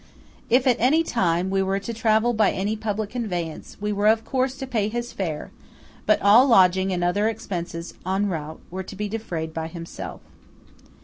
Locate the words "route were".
8.27-8.81